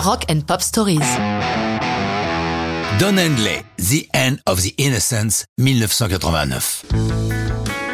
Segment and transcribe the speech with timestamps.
[0.00, 0.98] Rock and Pop Stories.
[2.98, 6.86] Don Henley, The End of the Innocence, 1989.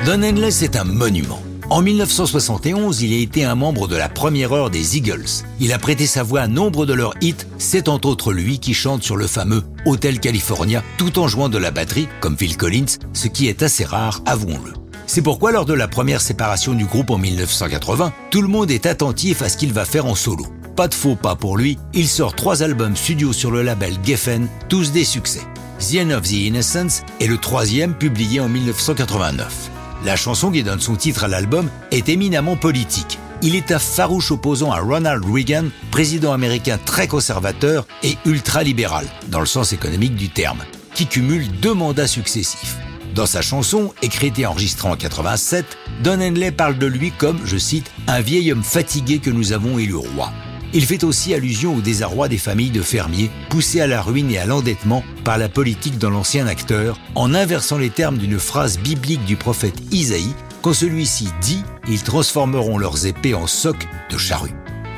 [0.04, 1.42] Don Henley, c'est un monument.
[1.68, 5.42] En 1971, il a été un membre de la première heure des Eagles.
[5.58, 8.72] Il a prêté sa voix à nombre de leurs hits, c'est entre autres lui qui
[8.72, 12.98] chante sur le fameux Hotel California tout en jouant de la batterie, comme Phil Collins,
[13.14, 14.74] ce qui est assez rare, avouons-le.
[15.08, 18.86] C'est pourquoi lors de la première séparation du groupe en 1980, tout le monde est
[18.86, 20.46] attentif à ce qu'il va faire en solo.
[20.76, 24.46] Pas de faux pas pour lui, il sort trois albums studio sur le label Geffen,
[24.68, 25.40] tous des succès.
[25.78, 29.70] The End of the Innocence est le troisième publié en 1989.
[30.04, 33.18] La chanson qui donne son titre à l'album est éminemment politique.
[33.40, 39.40] Il est un farouche opposant à Ronald Reagan, président américain très conservateur et ultra-libéral, dans
[39.40, 40.62] le sens économique du terme,
[40.94, 42.76] qui cumule deux mandats successifs.
[43.14, 45.64] Dans sa chanson, écrite et enregistrée en 87,
[46.04, 49.78] Don Henley parle de lui comme, je cite, un vieil homme fatigué que nous avons
[49.78, 50.30] élu roi.
[50.72, 54.38] Il fait aussi allusion au désarroi des familles de fermiers, poussées à la ruine et
[54.38, 59.24] à l'endettement par la politique dans l'ancien acteur, en inversant les termes d'une phrase biblique
[59.24, 64.50] du prophète Isaïe, quand celui-ci dit⁇ Ils transformeront leurs épées en socs de charrues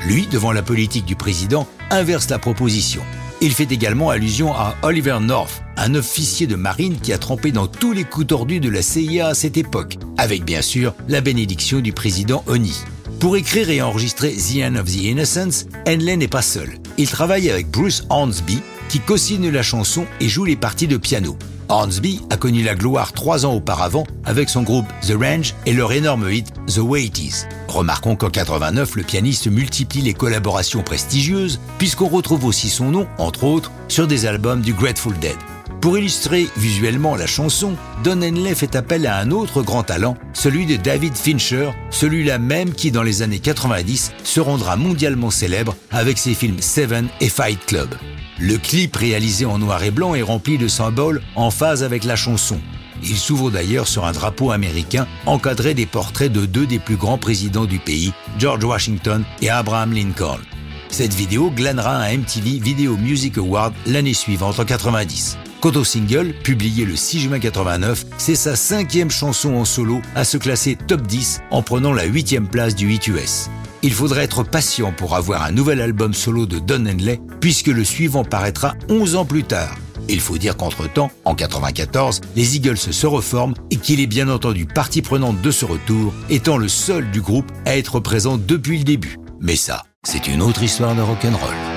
[0.07, 3.01] ⁇Lui, devant la politique du président, inverse la proposition.
[3.41, 7.67] Il fait également allusion à Oliver North, un officier de marine qui a trempé dans
[7.67, 11.79] tous les coups tordus de la CIA à cette époque, avec bien sûr la bénédiction
[11.79, 12.83] du président Oni.
[13.19, 16.75] Pour écrire et enregistrer The End of the Innocence, Henley n'est pas seul.
[16.97, 21.37] Il travaille avec Bruce Hornsby, qui co-signe la chanson et joue les parties de piano.
[21.67, 25.91] Hornsby a connu la gloire trois ans auparavant avec son groupe The Range et leur
[25.91, 27.45] énorme hit The Way It Is.
[27.67, 33.43] Remarquons qu'en 89, le pianiste multiplie les collaborations prestigieuses puisqu'on retrouve aussi son nom, entre
[33.43, 35.35] autres, sur des albums du Grateful Dead.
[35.81, 40.65] Pour illustrer visuellement la chanson, Don Henley fait appel à un autre grand talent, celui
[40.65, 46.17] de David Fincher, celui-là même qui dans les années 90 se rendra mondialement célèbre avec
[46.17, 47.95] ses films Seven et Fight Club.
[48.39, 52.17] Le clip réalisé en noir et blanc est rempli de symboles en phase avec la
[52.17, 52.59] chanson.
[53.01, 57.17] Il s'ouvre d'ailleurs sur un drapeau américain encadré des portraits de deux des plus grands
[57.17, 60.39] présidents du pays, George Washington et Abraham Lincoln.
[60.89, 65.37] Cette vidéo glanera un MTV Video Music Award l'année suivante en 90.
[65.61, 70.23] Quant au single, publié le 6 juin 89, c'est sa cinquième chanson en solo à
[70.23, 73.49] se classer top 10 en prenant la huitième place du 8 US.
[73.81, 77.83] Il faudrait être patient pour avoir un nouvel album solo de Don Henley, puisque le
[77.83, 79.77] suivant paraîtra 11 ans plus tard.
[80.09, 84.65] Il faut dire qu'entre-temps, en 94, les Eagles se reforment et qu'il est bien entendu
[84.65, 88.83] partie prenante de ce retour, étant le seul du groupe à être présent depuis le
[88.83, 89.17] début.
[89.39, 91.68] Mais ça, c'est une autre histoire de rock'n'roll.